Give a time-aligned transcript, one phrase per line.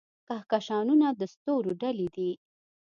[0.27, 2.31] کهکشانونه د ستورو ډلې دي.